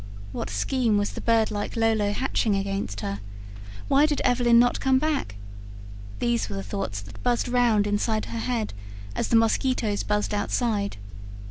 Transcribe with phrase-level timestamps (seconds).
[0.31, 3.19] What scheme was the birdlike Lolo hatching against her?
[3.87, 5.35] Why did Evelyn not come back?
[6.17, 8.73] these were the thoughts that buzzed round inside her head,
[9.15, 10.97] as the mosquitoes buzzed outside.